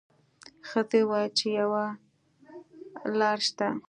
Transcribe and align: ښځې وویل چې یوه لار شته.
ښځې 0.69 0.99
وویل 1.05 1.31
چې 1.37 1.47
یوه 1.59 1.85
لار 3.19 3.39
شته. 3.47 3.67